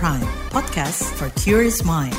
[0.00, 2.16] Prime, podcast for curious mind.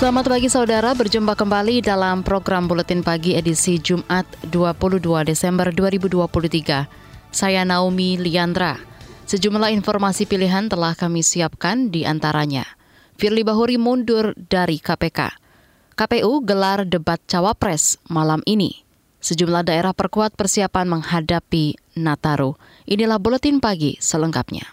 [0.00, 4.96] Selamat pagi saudara, berjumpa kembali dalam program Buletin Pagi edisi Jumat 22
[5.28, 6.88] Desember 2023.
[7.28, 8.80] Saya Naomi Liandra.
[9.28, 12.64] Sejumlah informasi pilihan telah kami siapkan di antaranya.
[13.20, 15.36] Firly Bahuri mundur dari KPK.
[15.92, 18.80] KPU gelar debat Cawapres malam ini.
[19.20, 22.56] Sejumlah daerah perkuat persiapan menghadapi Nataru.
[22.88, 24.64] Inilah Buletin Pagi selengkapnya.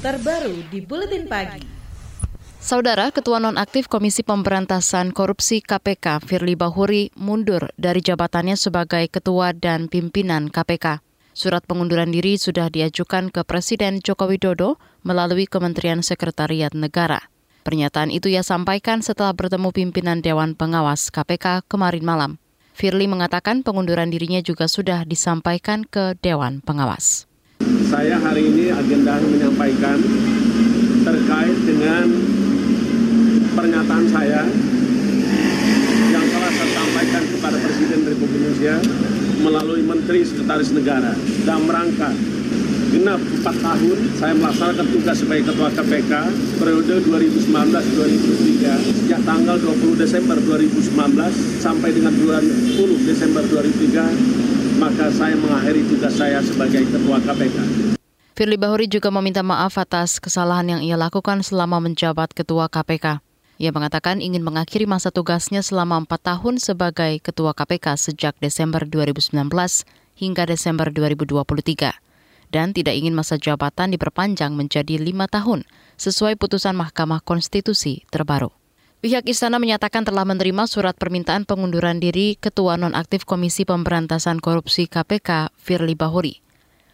[0.00, 1.81] Terbaru di Buletin Pagi.
[2.62, 9.90] Saudara Ketua Nonaktif Komisi Pemberantasan Korupsi KPK Firly Bahuri mundur dari jabatannya sebagai Ketua dan
[9.90, 11.02] Pimpinan KPK.
[11.34, 17.26] Surat pengunduran diri sudah diajukan ke Presiden Joko Widodo melalui Kementerian Sekretariat Negara.
[17.66, 22.32] Pernyataan itu ia sampaikan setelah bertemu pimpinan Dewan Pengawas KPK kemarin malam.
[22.78, 27.26] Firly mengatakan pengunduran dirinya juga sudah disampaikan ke Dewan Pengawas.
[27.90, 29.98] Saya hari ini agenda menyampaikan
[31.02, 32.06] terkait dengan
[33.52, 34.48] pernyataan saya
[36.12, 38.76] yang telah saya sampaikan kepada Presiden Republik Indonesia
[39.42, 41.12] melalui Menteri Sekretaris Negara
[41.44, 42.10] dalam rangka
[42.92, 46.12] genap 4 tahun saya melaksanakan tugas sebagai Ketua KPK
[46.60, 50.92] periode 2019-2003 sejak tanggal 20 Desember 2019
[51.64, 57.88] sampai dengan 20 Desember 2003 maka saya mengakhiri tugas saya sebagai Ketua KPK.
[58.32, 63.31] Firly Bahuri juga meminta maaf atas kesalahan yang ia lakukan selama menjabat Ketua KPK.
[63.62, 69.38] Ia mengatakan ingin mengakhiri masa tugasnya selama empat tahun sebagai Ketua KPK sejak Desember 2019
[70.18, 71.94] hingga Desember 2023
[72.50, 75.62] dan tidak ingin masa jabatan diperpanjang menjadi lima tahun
[75.94, 78.50] sesuai putusan Mahkamah Konstitusi terbaru.
[78.98, 85.54] Pihak istana menyatakan telah menerima surat permintaan pengunduran diri Ketua Nonaktif Komisi Pemberantasan Korupsi KPK
[85.54, 86.42] Firly Bahuri.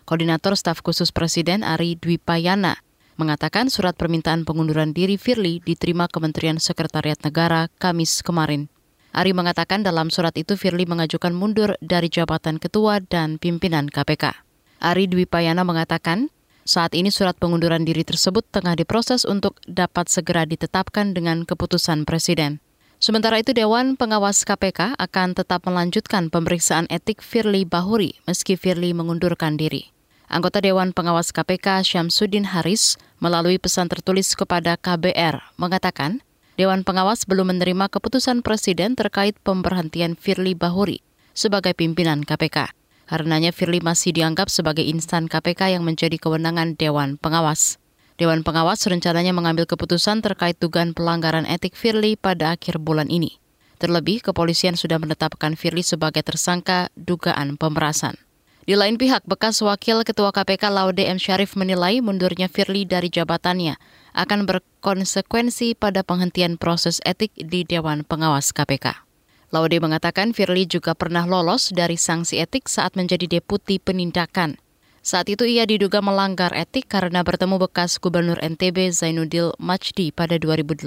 [0.04, 2.84] Koordinator Staf Khusus Presiden Ari Dwi Payana
[3.18, 8.70] mengatakan surat permintaan pengunduran diri Firly diterima Kementerian Sekretariat Negara Kamis kemarin.
[9.10, 14.46] Ari mengatakan dalam surat itu Firly mengajukan mundur dari jabatan ketua dan pimpinan KPK.
[14.78, 16.30] Ari Dwi Payana mengatakan,
[16.62, 22.62] saat ini surat pengunduran diri tersebut tengah diproses untuk dapat segera ditetapkan dengan keputusan Presiden.
[23.02, 29.58] Sementara itu Dewan Pengawas KPK akan tetap melanjutkan pemeriksaan etik Firly Bahuri meski Firly mengundurkan
[29.58, 29.97] diri.
[30.28, 36.20] Anggota Dewan Pengawas KPK Syamsuddin Haris melalui pesan tertulis kepada KBR mengatakan,
[36.60, 41.00] Dewan Pengawas belum menerima keputusan Presiden terkait pemberhentian Firly Bahuri
[41.32, 42.76] sebagai pimpinan KPK.
[43.08, 47.80] Karenanya Firly masih dianggap sebagai insan KPK yang menjadi kewenangan Dewan Pengawas.
[48.20, 53.40] Dewan Pengawas rencananya mengambil keputusan terkait dugaan pelanggaran etik Firly pada akhir bulan ini.
[53.80, 58.27] Terlebih, kepolisian sudah menetapkan Firly sebagai tersangka dugaan pemerasan.
[58.68, 61.16] Di lain pihak, bekas Wakil Ketua KPK Laude M.
[61.16, 63.80] Syarif menilai mundurnya Firly dari jabatannya
[64.12, 69.08] akan berkonsekuensi pada penghentian proses etik di Dewan Pengawas KPK.
[69.56, 74.60] Laude mengatakan Firly juga pernah lolos dari sanksi etik saat menjadi deputi penindakan.
[75.00, 80.84] Saat itu ia diduga melanggar etik karena bertemu bekas Gubernur NTB Zainuddin Majdi pada 2018.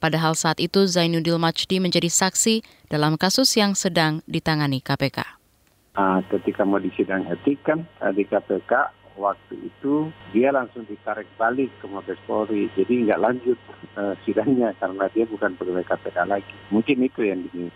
[0.00, 5.39] Padahal saat itu Zainuddin Majdi menjadi saksi dalam kasus yang sedang ditangani KPK.
[5.90, 7.82] Nah, ketika mau disidang etik kan
[8.14, 13.58] di KPK waktu itu dia langsung ditarik balik ke Mabes Polri, jadi nggak lanjut
[13.98, 16.54] uh, sidangnya karena dia bukan pegawai KPK lagi.
[16.72, 17.68] Mungkin itu yang ini.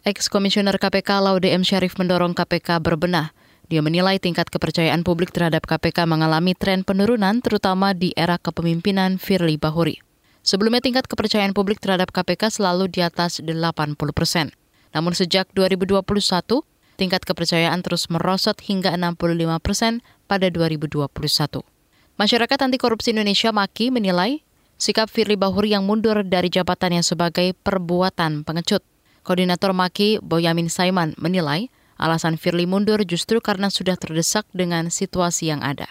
[0.00, 1.60] Ex-Komisioner KPK Laude M.
[1.60, 3.36] Syarif mendorong KPK berbenah.
[3.70, 9.60] Dia menilai tingkat kepercayaan publik terhadap KPK mengalami tren penurunan terutama di era kepemimpinan Firly
[9.60, 10.02] Bahuri.
[10.42, 14.50] Sebelumnya tingkat kepercayaan publik terhadap KPK selalu di atas 80 persen.
[14.90, 16.02] Namun sejak 2021,
[17.00, 21.08] tingkat kepercayaan terus merosot hingga 65 persen pada 2021.
[22.20, 24.44] Masyarakat Anti Korupsi Indonesia Maki menilai
[24.76, 28.84] sikap Firly Bahuri yang mundur dari jabatannya sebagai perbuatan pengecut.
[29.24, 35.64] Koordinator Maki Boyamin Saiman menilai alasan Firly mundur justru karena sudah terdesak dengan situasi yang
[35.64, 35.88] ada.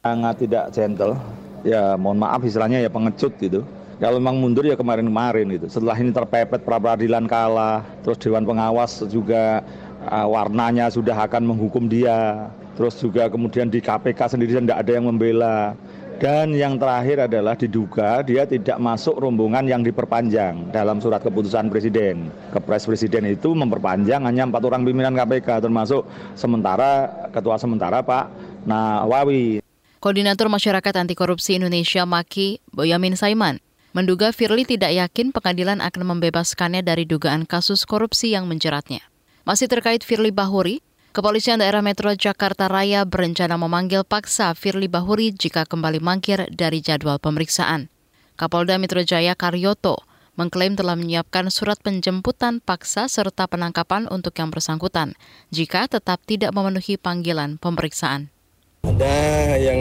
[0.00, 1.20] Sangat tidak gentle,
[1.68, 3.60] ya mohon maaf istilahnya ya pengecut gitu.
[3.96, 5.72] Kalau memang mundur ya kemarin-kemarin gitu.
[5.72, 9.64] Setelah ini terpepet pra peradilan kalah, terus Dewan Pengawas juga
[10.08, 12.48] uh, warnanya sudah akan menghukum dia.
[12.76, 15.74] Terus juga kemudian di KPK sendiri tidak ada yang membela.
[16.16, 22.32] Dan yang terakhir adalah diduga dia tidak masuk rombongan yang diperpanjang dalam surat keputusan Presiden.
[22.56, 28.32] Kepres Presiden itu memperpanjang hanya empat orang pimpinan KPK termasuk sementara Ketua Sementara Pak
[28.64, 29.60] Nawawi.
[30.00, 33.60] Koordinator Masyarakat Anti Korupsi Indonesia Maki Boyamin Saiman
[33.92, 39.04] menduga Firly tidak yakin pengadilan akan membebaskannya dari dugaan kasus korupsi yang menjeratnya.
[39.46, 40.82] Masih terkait Firly Bahuri,
[41.14, 47.22] Kepolisian Daerah Metro Jakarta Raya berencana memanggil paksa Firly Bahuri jika kembali mangkir dari jadwal
[47.22, 47.86] pemeriksaan.
[48.34, 50.02] Kapolda Metro Jaya Karyoto
[50.34, 55.14] mengklaim telah menyiapkan surat penjemputan paksa serta penangkapan untuk yang bersangkutan
[55.54, 58.34] jika tetap tidak memenuhi panggilan pemeriksaan.
[58.82, 59.78] Ada yang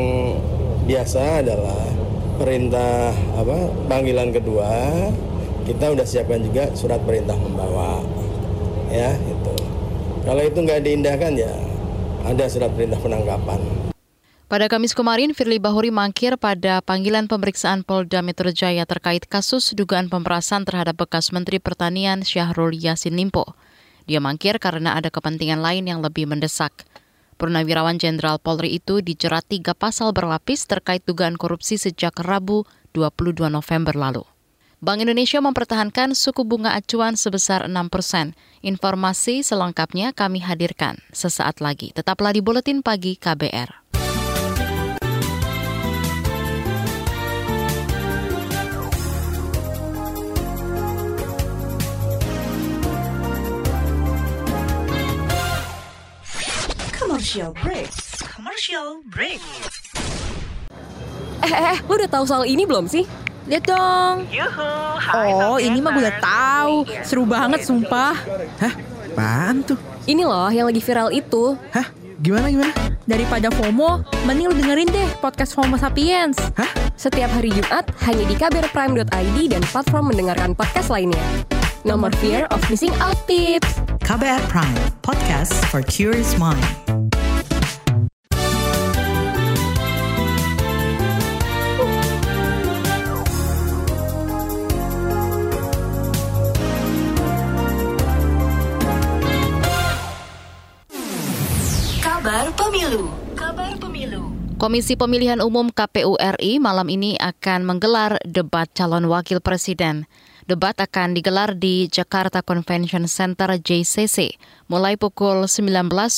[0.86, 1.90] biasa adalah
[2.38, 4.94] perintah apa panggilan kedua
[5.66, 8.06] kita udah siapkan juga surat perintah membawa
[8.96, 9.12] ya
[10.26, 11.54] kalau itu nggak diindahkan ya
[12.26, 13.62] ada surat perintah penangkapan.
[14.46, 20.06] Pada Kamis kemarin, Firly Bahuri mangkir pada panggilan pemeriksaan Polda Metro Jaya terkait kasus dugaan
[20.06, 23.58] pemerasan terhadap bekas Menteri Pertanian Syahrul Yassin Limpo.
[24.06, 26.86] Dia mangkir karena ada kepentingan lain yang lebih mendesak.
[27.42, 33.98] Purnawirawan Jenderal Polri itu dijerat tiga pasal berlapis terkait dugaan korupsi sejak Rabu 22 November
[33.98, 34.35] lalu.
[34.86, 38.38] Bank Indonesia mempertahankan suku bunga acuan sebesar 6 persen.
[38.62, 41.90] Informasi selengkapnya kami hadirkan sesaat lagi.
[41.90, 43.82] Tetaplah di Buletin Pagi KBR.
[56.94, 57.90] Commercial break.
[58.22, 59.42] Commercial break.
[61.42, 63.25] Eh, eh, eh, lu udah tahu soal ini belum sih?
[63.46, 64.16] Lihat dong.
[65.14, 66.76] Oh, ini mah gue udah tahu.
[67.06, 68.18] Seru banget, sumpah.
[68.58, 68.74] Hah?
[69.16, 69.78] Apaan tuh?
[70.10, 71.54] Ini loh yang lagi viral itu.
[71.72, 71.88] Hah?
[72.20, 72.74] Gimana gimana?
[73.06, 76.36] Daripada FOMO, mending lu dengerin deh podcast FOMO Sapiens.
[76.58, 76.68] Hah?
[76.98, 81.22] Setiap hari Jumat hanya di kbrprime.id dan platform mendengarkan podcast lainnya.
[81.86, 83.78] Nomor fear of missing out tips.
[84.02, 87.05] KBR Prime, podcast for curious mind.
[104.66, 110.10] Komisi Pemilihan Umum KPU RI malam ini akan menggelar debat calon wakil presiden.
[110.50, 114.34] Debat akan digelar di Jakarta Convention Center JCC
[114.66, 115.70] mulai pukul 19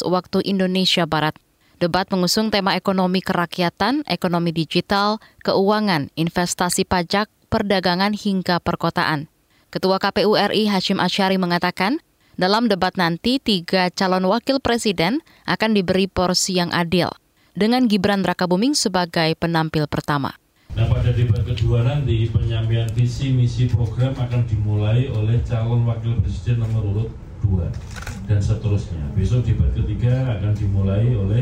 [0.08, 1.36] waktu Indonesia Barat.
[1.84, 9.28] Debat mengusung tema ekonomi kerakyatan, ekonomi digital, keuangan, investasi pajak, perdagangan hingga perkotaan.
[9.76, 12.00] Ketua KPU RI Hashim Asyari mengatakan,
[12.40, 15.20] dalam debat nanti, tiga calon wakil presiden
[15.52, 17.12] akan diberi porsi yang adil,
[17.58, 20.38] dengan Gibran Buming sebagai penampil pertama.
[20.78, 26.62] Nah pada debat kedua nanti penyampaian visi misi program akan dimulai oleh calon wakil presiden
[26.62, 27.10] nomor urut
[27.42, 29.02] 2 dan seterusnya.
[29.18, 31.42] Besok debat ketiga akan dimulai oleh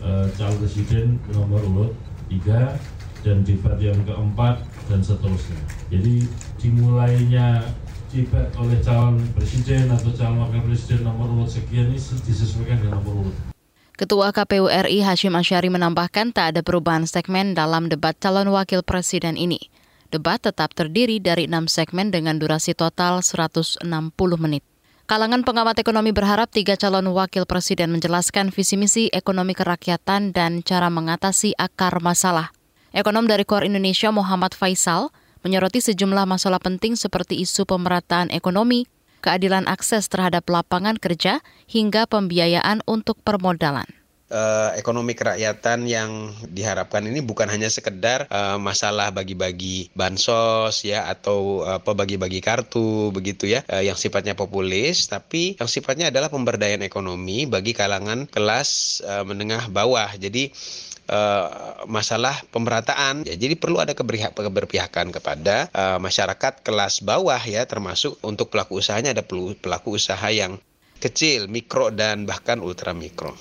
[0.00, 1.92] uh, calon presiden nomor urut
[2.32, 5.60] 3 dan debat yang keempat dan seterusnya.
[5.92, 6.24] Jadi
[6.56, 7.68] dimulainya
[8.08, 13.28] debat oleh calon presiden atau calon wakil presiden nomor urut sekian ini disesuaikan dengan nomor
[13.28, 13.53] urut.
[13.94, 19.38] Ketua KPU RI Hashim Asyari menambahkan tak ada perubahan segmen dalam debat calon wakil presiden
[19.38, 19.70] ini.
[20.10, 23.86] Debat tetap terdiri dari enam segmen dengan durasi total 160
[24.34, 24.66] menit.
[25.06, 30.90] Kalangan pengamat ekonomi berharap tiga calon wakil presiden menjelaskan visi misi ekonomi kerakyatan dan cara
[30.90, 32.50] mengatasi akar masalah.
[32.90, 35.14] Ekonom dari Kor Indonesia Muhammad Faisal
[35.46, 38.90] menyoroti sejumlah masalah penting seperti isu pemerataan ekonomi,
[39.24, 43.88] keadilan akses terhadap lapangan kerja, hingga pembiayaan untuk permodalan
[44.34, 51.62] uh, ekonomi kerakyatan yang diharapkan ini bukan hanya sekedar uh, masalah bagi-bagi bansos ya atau
[51.64, 57.46] apa bagi-bagi kartu begitu ya uh, yang sifatnya populis tapi yang sifatnya adalah pemberdayaan ekonomi
[57.46, 60.10] bagi kalangan kelas menengah bawah.
[60.16, 60.50] Jadi
[61.04, 63.28] Uh, masalah pemerataan.
[63.28, 69.12] Ya, jadi perlu ada keberpihakan kepada uh, masyarakat kelas bawah ya, termasuk untuk pelaku usahanya
[69.12, 69.20] ada
[69.60, 70.56] pelaku usaha yang
[71.04, 73.36] kecil, mikro dan bahkan ultra mikro.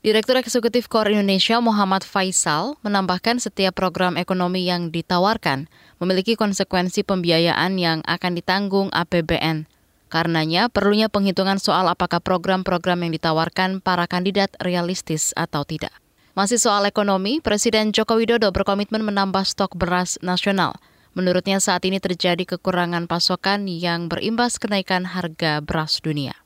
[0.00, 5.68] Direktur Eksekutif Kor Indonesia Muhammad Faisal menambahkan setiap program ekonomi yang ditawarkan
[6.00, 9.68] memiliki konsekuensi pembiayaan yang akan ditanggung APBN.
[10.10, 15.94] Karenanya, perlunya penghitungan soal apakah program-program yang ditawarkan para kandidat realistis atau tidak.
[16.30, 20.78] Masih soal ekonomi, Presiden Joko Widodo berkomitmen menambah stok beras nasional.
[21.10, 26.38] Menurutnya saat ini terjadi kekurangan pasokan yang berimbas kenaikan harga beras dunia.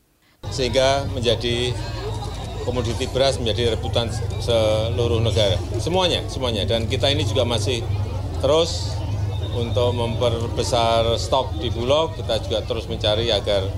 [0.48, 1.76] Sehingga menjadi
[2.64, 4.08] komoditi beras menjadi rebutan
[4.40, 5.60] seluruh negara.
[5.76, 6.64] Semuanya, semuanya.
[6.64, 7.84] Dan kita ini juga masih
[8.40, 8.96] terus
[9.52, 13.68] untuk memperbesar stok di Bulog, kita juga terus mencari agar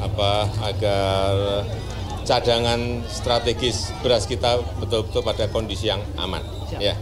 [0.00, 1.32] apa agar
[2.28, 6.44] cadangan strategis beras kita betul-betul pada kondisi yang aman.
[6.76, 6.92] Ya.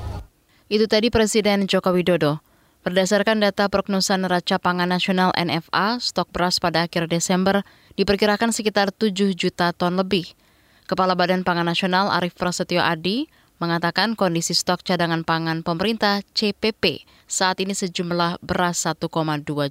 [0.71, 2.39] Itu tadi Presiden Joko Widodo.
[2.87, 7.67] Berdasarkan data prognosa neraca pangan nasional NFA, stok beras pada akhir Desember
[7.99, 10.31] diperkirakan sekitar 7 juta ton lebih.
[10.87, 13.27] Kepala Badan Pangan Nasional Arief Prasetyo Adi
[13.59, 19.11] mengatakan kondisi stok cadangan pangan pemerintah CPP saat ini sejumlah beras 1,2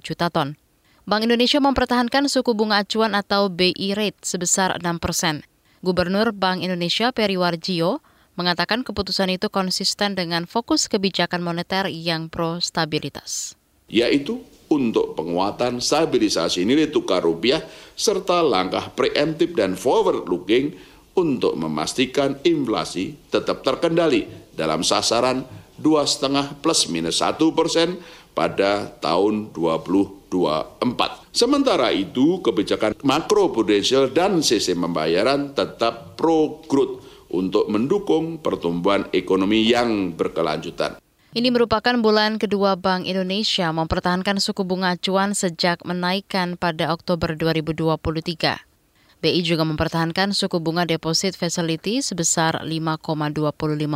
[0.04, 0.60] juta ton.
[1.06, 5.46] Bank Indonesia mempertahankan suku bunga acuan atau BI rate sebesar 6 persen.
[5.78, 8.02] Gubernur Bank Indonesia Peri Warjio
[8.34, 13.54] mengatakan keputusan itu konsisten dengan fokus kebijakan moneter yang pro stabilitas.
[13.86, 17.62] Yaitu untuk penguatan stabilisasi nilai tukar rupiah
[17.94, 20.74] serta langkah preemptif dan forward looking
[21.14, 24.26] untuk memastikan inflasi tetap terkendali
[24.58, 25.46] dalam sasaran
[25.78, 27.94] 2,5 plus minus 1 persen
[28.36, 31.32] pada tahun 2024.
[31.32, 37.00] Sementara itu, kebijakan makro prudensial dan sistem pembayaran tetap pro growth
[37.32, 41.00] untuk mendukung pertumbuhan ekonomi yang berkelanjutan.
[41.36, 48.75] Ini merupakan bulan kedua Bank Indonesia mempertahankan suku bunga acuan sejak menaikkan pada Oktober 2023.
[49.24, 53.44] BI juga mempertahankan suku bunga deposit facility sebesar 5,25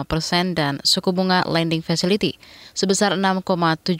[0.08, 2.40] persen dan suku bunga lending facility
[2.72, 3.96] sebesar 6,75.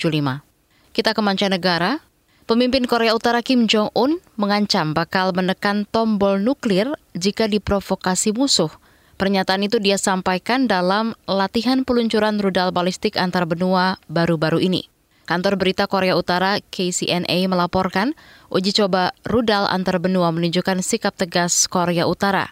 [0.91, 2.03] Kita ke mancanegara,
[2.49, 8.73] Pemimpin Korea Utara Kim Jong-un mengancam bakal menekan tombol nuklir jika diprovokasi musuh–
[9.21, 14.89] Pernyataan itu dia sampaikan dalam latihan peluncuran rudal balistik antar benua baru-baru ini.
[15.31, 18.19] Kantor berita Korea Utara KCNA melaporkan
[18.51, 22.51] uji coba rudal antar benua menunjukkan sikap tegas Korea Utara.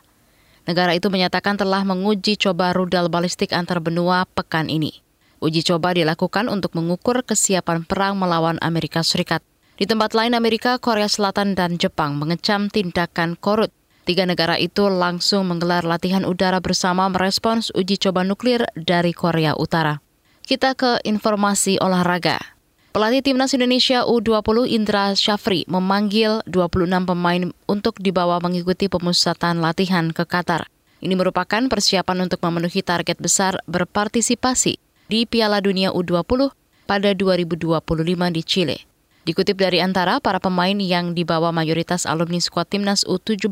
[0.63, 5.03] Negara itu menyatakan telah menguji coba rudal balistik antar benua pekan ini.
[5.43, 9.43] Uji coba dilakukan untuk mengukur kesiapan perang melawan Amerika Serikat.
[9.75, 13.75] Di tempat lain Amerika, Korea Selatan dan Jepang mengecam tindakan korut
[14.07, 20.01] Tiga negara itu langsung menggelar latihan udara bersama merespons uji coba nuklir dari Korea Utara.
[20.47, 22.58] Kita ke informasi olahraga.
[22.99, 30.27] Pelatih Timnas Indonesia U20 Indra Syafri memanggil 26 pemain untuk dibawa mengikuti pemusatan latihan ke
[30.27, 30.67] Qatar.
[30.99, 36.51] Ini merupakan persiapan untuk memenuhi target besar berpartisipasi di Piala Dunia U20
[36.91, 38.77] pada 2025 di Chile.
[39.23, 43.47] Dikutip dari antara para pemain yang dibawa mayoritas alumni skuad timnas U17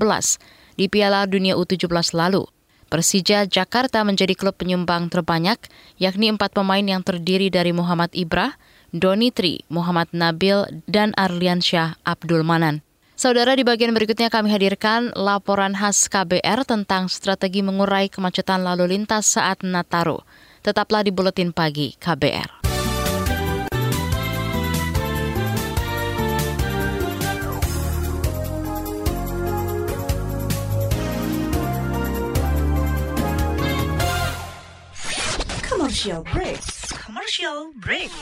[0.75, 2.51] di Piala Dunia U17 lalu.
[2.91, 5.63] Persija Jakarta menjadi klub penyumbang terbanyak,
[6.03, 8.59] yakni empat pemain yang terdiri dari Muhammad Ibrah,
[8.97, 12.81] Doni Tri, Muhammad Nabil, dan Arlian Syah Abdul Manan.
[13.17, 19.37] Saudara, di bagian berikutnya kami hadirkan laporan khas KBR tentang strategi mengurai kemacetan lalu lintas
[19.37, 20.21] saat Nataru.
[20.61, 22.65] Tetaplah di Buletin Pagi KBR.
[35.65, 36.61] Commercial break.
[37.07, 38.13] Commercial break.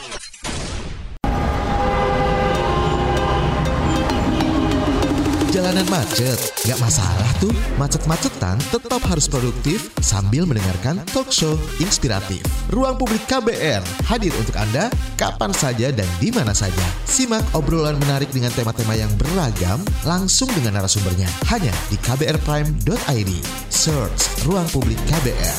[5.55, 6.35] Jalanan macet,
[6.67, 7.55] gak masalah tuh.
[7.79, 12.43] Macet-macetan tetap harus produktif sambil mendengarkan talk show inspiratif.
[12.75, 16.83] Ruang Publik KBR hadir untuk Anda kapan saja dan di mana saja.
[17.07, 23.31] Simak obrolan menarik dengan tema-tema yang beragam langsung dengan narasumbernya hanya di kbrprime.id.
[23.71, 25.55] Search Ruang Publik KBR.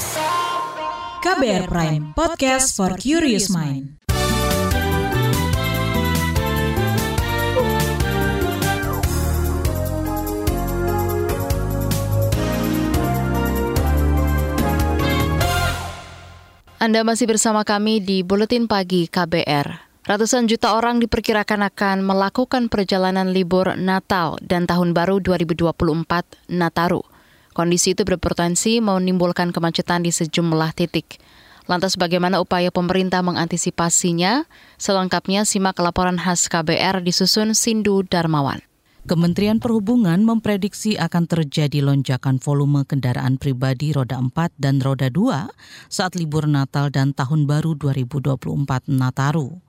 [1.25, 4.06] KBR Prime, podcast for curious mind.
[16.77, 19.81] Anda masih bersama kami di Buletin Pagi KBR.
[20.05, 25.73] Ratusan juta orang diperkirakan akan melakukan perjalanan libur Natal dan Tahun Baru 2024
[26.53, 27.01] Nataru
[27.57, 31.17] Kondisi itu berpotensi menimbulkan kemacetan di sejumlah titik.
[31.65, 34.45] Lantas bagaimana upaya pemerintah mengantisipasinya?
[34.77, 38.61] Selengkapnya simak laporan khas KBR disusun Sindu Darmawan.
[39.07, 45.47] Kementerian Perhubungan memprediksi akan terjadi lonjakan volume kendaraan pribadi roda 4 dan roda 2
[45.87, 48.35] saat libur Natal dan Tahun Baru 2024
[48.91, 49.63] Nataru.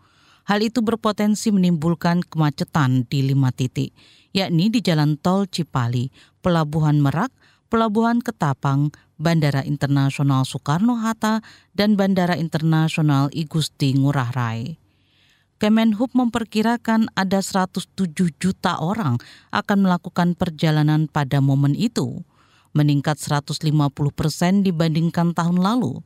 [0.49, 3.93] Hal itu berpotensi menimbulkan kemacetan di lima titik,
[4.33, 6.09] yakni di Jalan Tol Cipali,
[6.41, 7.29] Pelabuhan Merak,
[7.69, 8.89] Pelabuhan Ketapang,
[9.21, 11.45] Bandara Internasional Soekarno-Hatta,
[11.77, 14.86] dan Bandara Internasional Igusti Ngurah Rai.
[15.57, 17.89] Kemenhub memperkirakan ada 107
[18.37, 19.17] juta orang
[19.49, 22.21] akan melakukan perjalanan pada momen itu.
[22.77, 23.65] meningkat 150
[24.13, 26.05] persen dibandingkan tahun lalu.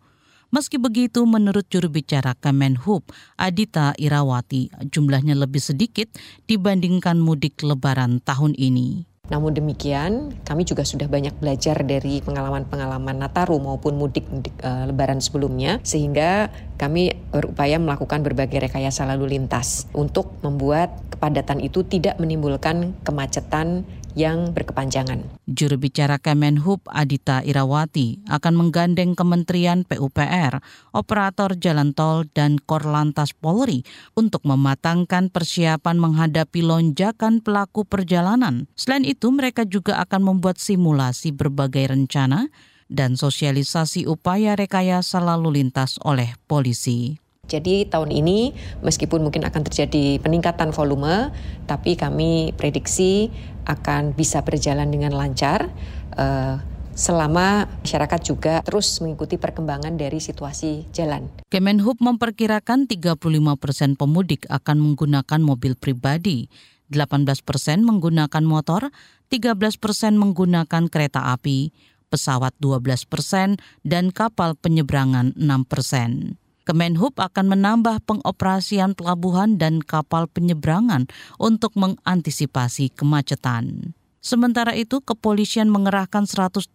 [0.56, 3.04] Meski begitu, menurut juru bicara Kemenhub,
[3.36, 6.08] Adita Irawati, jumlahnya lebih sedikit
[6.48, 9.11] dibandingkan mudik lebaran tahun ini.
[9.32, 14.28] Namun demikian, kami juga sudah banyak belajar dari pengalaman-pengalaman Nataru maupun mudik,
[14.60, 21.88] uh, lebaran sebelumnya, sehingga kami berupaya melakukan berbagai rekayasa lalu lintas untuk membuat kepadatan itu
[21.88, 23.88] tidak menimbulkan kemacetan
[24.18, 25.24] yang berkepanjangan.
[25.48, 30.60] Juru bicara Kemenhub Adita Irawati akan menggandeng Kementerian PUPR,
[30.92, 33.86] operator jalan tol dan Korlantas Polri
[34.18, 38.68] untuk mematangkan persiapan menghadapi lonjakan pelaku perjalanan.
[38.74, 42.50] Selain itu, mereka juga akan membuat simulasi berbagai rencana
[42.92, 47.21] dan sosialisasi upaya rekayasa lalu lintas oleh polisi.
[47.52, 51.36] Jadi tahun ini meskipun mungkin akan terjadi peningkatan volume,
[51.68, 53.28] tapi kami prediksi
[53.68, 55.68] akan bisa berjalan dengan lancar.
[56.16, 61.32] Uh, selama masyarakat juga terus mengikuti perkembangan dari situasi jalan.
[61.48, 63.16] Kemenhub memperkirakan 35
[63.58, 66.52] persen pemudik akan menggunakan mobil pribadi,
[66.92, 68.92] 18 persen menggunakan motor,
[69.32, 71.72] 13 persen menggunakan kereta api,
[72.12, 73.56] pesawat 12 persen,
[73.88, 76.41] dan kapal penyeberangan 6 persen.
[76.72, 83.92] Kemenhub akan menambah pengoperasian pelabuhan dan kapal penyeberangan untuk mengantisipasi kemacetan.
[84.24, 86.72] Sementara itu, kepolisian mengerahkan 130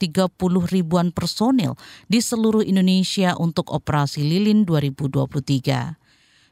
[0.68, 1.80] ribuan personil
[2.12, 5.96] di seluruh Indonesia untuk operasi Lilin 2023.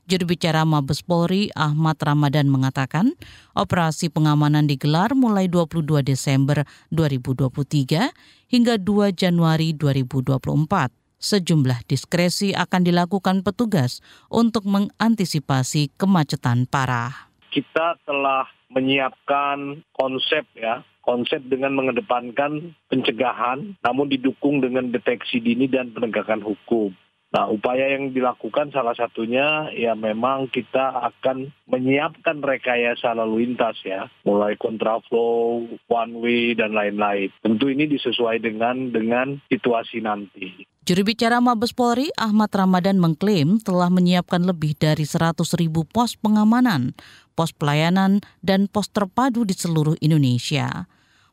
[0.08, 3.12] Juru bicara Mabes Polri Ahmad Ramadan mengatakan,
[3.52, 8.08] operasi pengamanan digelar mulai 22 Desember 2023
[8.48, 17.32] hingga 2 Januari 2024 sejumlah diskresi akan dilakukan petugas untuk mengantisipasi kemacetan parah.
[17.48, 25.96] Kita telah menyiapkan konsep ya, konsep dengan mengedepankan pencegahan namun didukung dengan deteksi dini dan
[25.96, 26.92] penegakan hukum.
[27.34, 34.06] Nah, upaya yang dilakukan salah satunya ya memang kita akan menyiapkan rekayasa lalu lintas ya,
[34.22, 37.34] mulai kontraflow, one way dan lain-lain.
[37.42, 40.62] Tentu ini disesuaikan dengan dengan situasi nanti.
[40.84, 46.92] Juru bicara Mabes Polri Ahmad Ramadan mengklaim telah menyiapkan lebih dari 100 ribu pos pengamanan,
[47.32, 50.84] pos pelayanan, dan pos terpadu di seluruh Indonesia.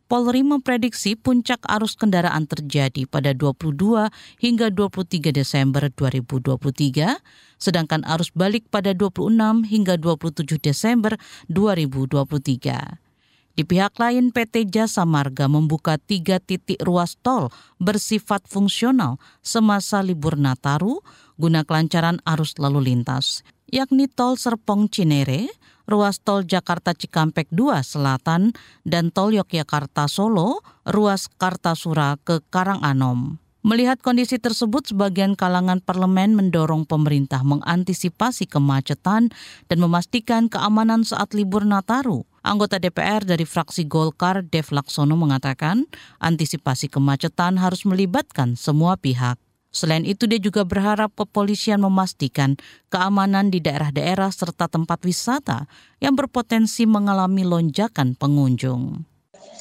[0.08, 4.08] Polri memprediksi puncak arus kendaraan terjadi pada 22
[4.40, 7.20] hingga 23 Desember 2023,
[7.60, 11.20] sedangkan arus balik pada 26 hingga 27 Desember
[11.52, 13.11] 2023.
[13.52, 17.52] Di pihak lain, PT Jasa Marga membuka tiga titik ruas tol
[17.84, 21.04] bersifat fungsional semasa libur Nataru
[21.36, 25.50] guna kelancaran arus lalu lintas, yakni tol Serpong Cinere,
[25.90, 28.54] ruas tol Jakarta Cikampek 2 Selatan
[28.88, 33.42] dan tol Yogyakarta Solo, ruas Kartasura ke Karanganom.
[33.62, 39.30] Melihat kondisi tersebut, sebagian kalangan parlemen mendorong pemerintah mengantisipasi kemacetan
[39.70, 42.26] dan memastikan keamanan saat libur Nataru.
[42.42, 45.86] Anggota DPR dari fraksi Golkar, Dev Laksono mengatakan,
[46.18, 49.38] antisipasi kemacetan harus melibatkan semua pihak.
[49.70, 52.58] Selain itu, dia juga berharap kepolisian memastikan
[52.90, 55.70] keamanan di daerah-daerah serta tempat wisata
[56.02, 59.06] yang berpotensi mengalami lonjakan pengunjung.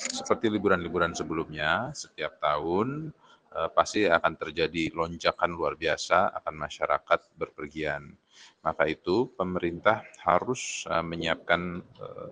[0.01, 3.13] Seperti liburan-liburan sebelumnya, setiap tahun
[3.61, 8.17] eh, pasti akan terjadi lonjakan luar biasa akan masyarakat berpergian.
[8.65, 12.29] Maka itu pemerintah harus eh, menyiapkan eh,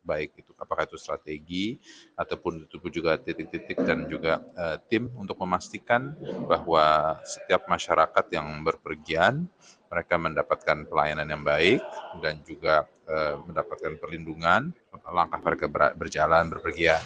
[0.00, 1.76] baik itu apakah itu strategi
[2.16, 6.16] ataupun itu juga titik-titik dan juga uh, tim untuk memastikan
[6.48, 9.46] bahwa setiap masyarakat yang berpergian
[9.90, 11.82] mereka mendapatkan pelayanan yang baik
[12.22, 14.70] dan juga uh, mendapatkan perlindungan
[15.10, 15.66] langkah mereka
[15.98, 17.02] berjalan berpergian.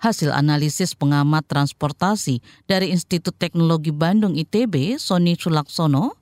[0.00, 6.16] Hasil analisis pengamat transportasi dari Institut Teknologi Bandung ITB, Sony Sulaksono,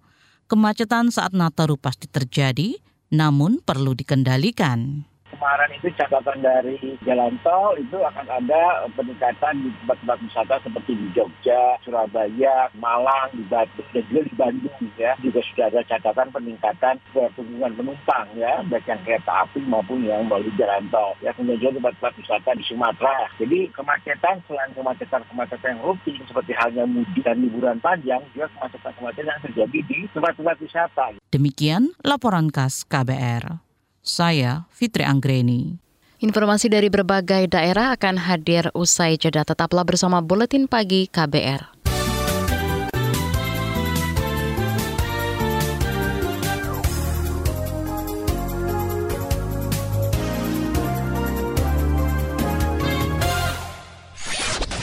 [0.50, 2.74] kemacetan saat Nataru pasti terjadi,
[3.14, 5.06] namun perlu dikendalikan
[5.38, 11.06] kemarin itu catatan dari jalan tol itu akan ada peningkatan di tempat-tempat wisata seperti di
[11.14, 15.14] Jogja, Surabaya, Malang, di Batu, dan juga di Bandung ya.
[15.22, 20.50] Juga sudah ada catatan peningkatan pertumbuhan penumpang ya, baik yang kereta api maupun yang melalui
[20.58, 21.14] jalan tol.
[21.22, 23.16] Ya, kemudian juga tempat-tempat wisata di Sumatera.
[23.38, 29.42] Jadi kemacetan selain kemacetan-kemacetan yang rutin seperti halnya mudik dan liburan panjang, juga kemacetan-kemacetan yang
[29.46, 31.06] terjadi di tempat-tempat wisata.
[31.30, 33.67] Demikian laporan khas KBR.
[34.08, 35.76] Saya Fitri Anggreni.
[36.24, 39.44] Informasi dari berbagai daerah akan hadir usai jeda.
[39.44, 41.76] Tetaplah bersama Buletin Pagi KBR.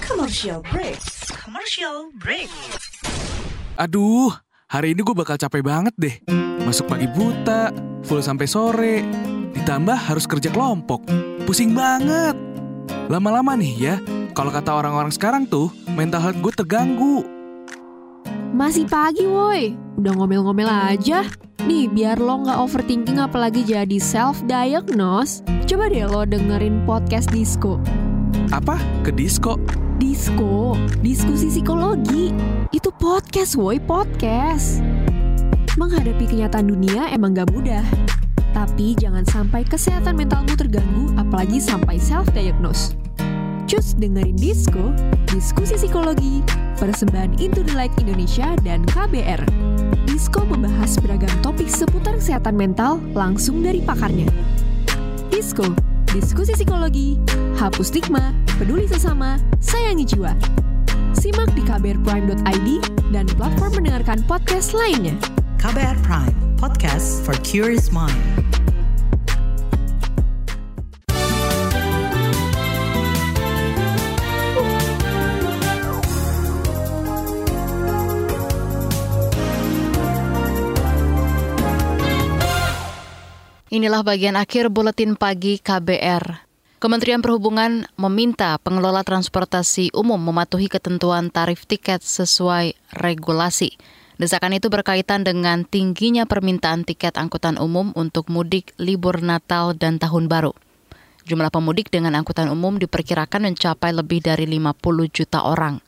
[0.05, 1.01] Commercial break.
[1.33, 2.53] Commercial break.
[3.75, 4.31] Aduh,
[4.65, 6.15] hari ini gue bakal capek banget deh.
[6.65, 7.69] Masuk pagi buta,
[8.05, 8.95] full sampai sore.
[9.53, 11.05] Ditambah harus kerja kelompok.
[11.45, 12.35] Pusing banget.
[13.07, 13.95] Lama-lama nih ya,
[14.33, 17.17] kalau kata orang-orang sekarang tuh, mental health gue terganggu.
[18.55, 21.27] Masih pagi woi, udah ngomel-ngomel aja.
[21.65, 27.81] Nih, biar lo nggak overthinking apalagi jadi self-diagnose, coba deh lo dengerin podcast Disco.
[28.53, 28.77] Apa?
[29.01, 29.57] Ke disco?
[29.95, 32.35] Disco, diskusi psikologi.
[32.75, 34.83] Itu podcast woi, podcast.
[35.79, 37.79] Menghadapi kenyataan dunia emang gak mudah.
[38.51, 42.91] Tapi jangan sampai kesehatan mentalmu terganggu, apalagi sampai self-diagnose.
[43.71, 44.91] Cus dengerin Disco,
[45.31, 46.43] diskusi psikologi,
[46.75, 49.47] persembahan Into the Light Indonesia dan KBR.
[50.11, 54.27] Disco membahas beragam topik seputar kesehatan mental langsung dari pakarnya.
[55.31, 55.71] Disco,
[56.15, 57.19] diskusi psikologi,
[57.59, 60.31] hapus stigma, peduli sesama, sayangi jiwa.
[61.11, 62.69] Simak di kbrprime.id
[63.11, 65.15] dan platform mendengarkan podcast lainnya.
[65.59, 68.34] KBR Prime, podcast for curious mind.
[83.75, 86.47] Inilah bagian akhir buletin pagi KBR.
[86.79, 93.75] Kementerian Perhubungan meminta pengelola transportasi umum mematuhi ketentuan tarif tiket sesuai regulasi.
[94.15, 100.31] Desakan itu berkaitan dengan tingginya permintaan tiket angkutan umum untuk mudik libur Natal dan Tahun
[100.31, 100.55] Baru.
[101.27, 104.71] Jumlah pemudik dengan angkutan umum diperkirakan mencapai lebih dari 50
[105.11, 105.83] juta orang.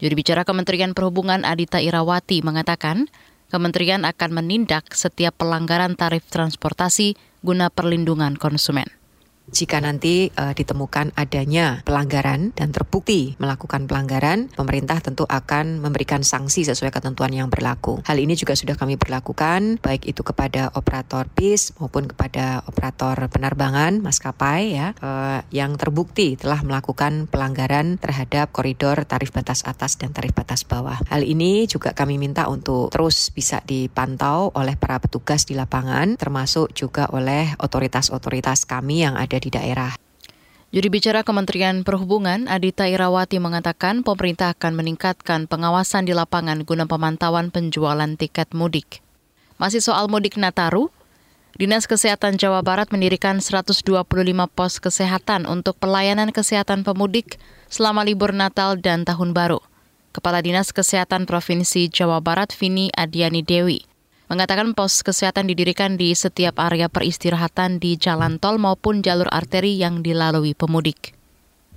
[0.00, 3.12] Juru bicara Kementerian Perhubungan Adita Irawati mengatakan,
[3.48, 8.97] Kementerian akan menindak setiap pelanggaran tarif transportasi guna perlindungan konsumen.
[9.48, 16.68] Jika nanti uh, ditemukan adanya pelanggaran dan terbukti melakukan pelanggaran, pemerintah tentu akan memberikan sanksi
[16.68, 18.04] sesuai ketentuan yang berlaku.
[18.04, 24.04] Hal ini juga sudah kami berlakukan baik itu kepada operator bis maupun kepada operator penerbangan
[24.04, 30.36] maskapai ya uh, yang terbukti telah melakukan pelanggaran terhadap koridor tarif batas atas dan tarif
[30.36, 31.00] batas bawah.
[31.08, 36.76] Hal ini juga kami minta untuk terus bisa dipantau oleh para petugas di lapangan termasuk
[36.76, 39.94] juga oleh otoritas-otoritas kami yang ada di daerah.
[40.68, 47.48] Juri bicara Kementerian Perhubungan Adita Irawati mengatakan pemerintah akan meningkatkan pengawasan di lapangan guna pemantauan
[47.48, 49.00] penjualan tiket mudik.
[49.56, 50.92] Masih soal mudik Nataru,
[51.56, 53.80] Dinas Kesehatan Jawa Barat mendirikan 125
[54.52, 57.40] pos kesehatan untuk pelayanan kesehatan pemudik
[57.72, 59.64] selama libur Natal dan Tahun Baru.
[60.12, 63.88] Kepala Dinas Kesehatan Provinsi Jawa Barat Vini Adiani Dewi
[64.28, 70.04] mengatakan pos kesehatan didirikan di setiap area peristirahatan di jalan tol maupun jalur arteri yang
[70.04, 71.16] dilalui pemudik.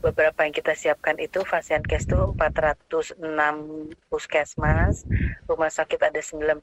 [0.01, 3.21] Beberapa yang kita siapkan itu Fasiankes itu 406
[4.09, 5.05] puskesmas,
[5.45, 6.57] rumah sakit ada 97,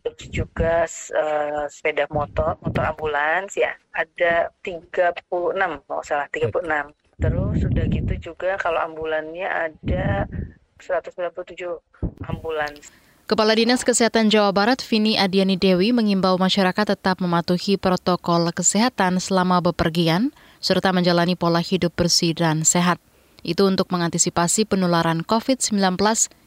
[0.00, 5.20] terus juga uh, sepeda motor, motor ambulans ya, ada 36,
[5.84, 6.64] mau salah 36.
[7.20, 10.24] Terus sudah gitu juga kalau ambulannya ada
[10.80, 11.76] 197
[12.24, 12.88] ambulans.
[13.30, 19.62] Kepala Dinas Kesehatan Jawa Barat Vini Adiani Dewi mengimbau masyarakat tetap mematuhi protokol kesehatan selama
[19.62, 22.98] bepergian serta menjalani pola hidup bersih dan sehat.
[23.46, 25.78] Itu untuk mengantisipasi penularan COVID-19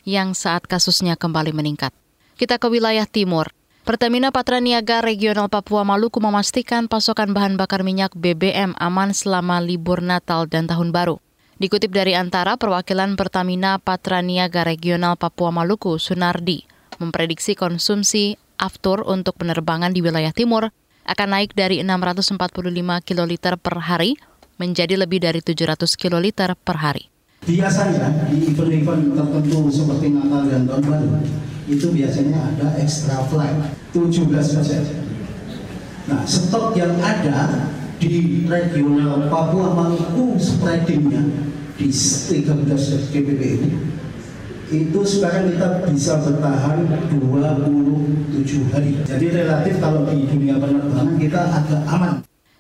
[0.03, 1.95] yang saat kasusnya kembali meningkat.
[2.35, 3.55] Kita ke wilayah timur.
[3.87, 10.51] Pertamina Patraniaga Regional Papua Maluku memastikan pasokan bahan bakar minyak BBM aman selama libur Natal
[10.51, 11.23] dan Tahun Baru.
[11.63, 19.91] Dikutip dari antara perwakilan Pertamina Patraniaga Regional Papua Maluku, Sunardi, memprediksi konsumsi aftur untuk penerbangan
[19.91, 20.69] di wilayah timur
[21.03, 22.39] akan naik dari 645
[23.03, 24.15] kiloliter per hari
[24.61, 27.09] menjadi lebih dari 700 kiloliter per hari.
[27.43, 31.19] Biasanya di event-event tertentu seperti Natal dan Tahun Baru
[31.67, 33.59] itu biasanya ada extra flight
[33.91, 34.83] 17 persen.
[36.07, 37.67] Nah, stok yang ada
[37.99, 41.23] di regional Papua Maluku spreadingnya
[41.75, 43.71] di 13 GPP ini
[44.71, 48.95] itu sekarang kita bisa bertahan 27 hari.
[49.03, 52.13] Jadi relatif kalau di dunia penerbangan kita agak aman.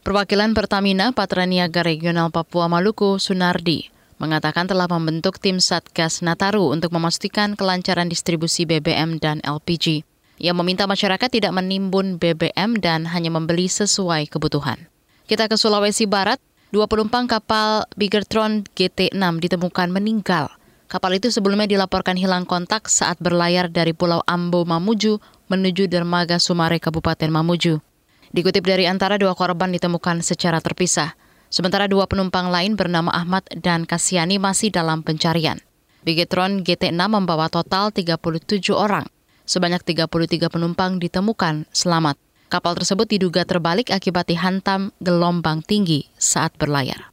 [0.03, 3.87] Perwakilan Pertamina Patraniaga Regional Papua Maluku, Sunardi,
[4.19, 10.03] mengatakan telah membentuk tim Satgas Nataru untuk memastikan kelancaran distribusi BBM dan LPG.
[10.43, 14.91] Ia meminta masyarakat tidak menimbun BBM dan hanya membeli sesuai kebutuhan.
[15.23, 16.43] Kita ke Sulawesi Barat,
[16.75, 20.51] dua penumpang kapal Bigertron GT6 ditemukan meninggal
[20.93, 25.17] Kapal itu sebelumnya dilaporkan hilang kontak saat berlayar dari Pulau Ambo Mamuju
[25.49, 27.81] menuju dermaga Sumare Kabupaten Mamuju.
[28.29, 31.17] Dikutip dari antara dua korban ditemukan secara terpisah.
[31.49, 35.57] Sementara dua penumpang lain bernama Ahmad dan Kasiani masih dalam pencarian.
[36.05, 39.09] Bigetron GT6 membawa total 37 orang.
[39.49, 42.21] Sebanyak 33 penumpang ditemukan selamat.
[42.53, 47.12] Kapal tersebut diduga terbalik akibat dihantam gelombang tinggi saat berlayar.